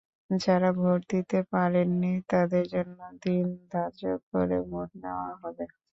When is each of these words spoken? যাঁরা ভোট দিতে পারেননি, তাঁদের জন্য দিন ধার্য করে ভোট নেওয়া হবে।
যাঁরা 0.37 0.69
ভোট 0.77 0.99
দিতে 1.09 1.39
পারেননি, 1.51 2.11
তাঁদের 2.29 2.65
জন্য 2.73 2.97
দিন 3.23 3.43
ধার্য 3.71 4.01
করে 4.29 4.57
ভোট 4.69 4.89
নেওয়া 5.01 5.29
হবে। 5.41 5.63